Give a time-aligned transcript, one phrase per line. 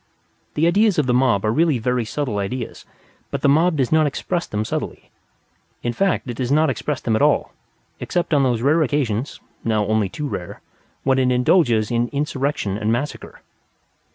[0.55, 2.85] The ideas of the mob are really very subtle ideas;
[3.29, 5.11] but the mob does not express them subtly.
[5.83, 7.53] In fact, it does not express them at all,
[7.99, 10.59] except on those occasions (now only too rare)
[11.03, 13.41] when it indulges in insurrection and massacre.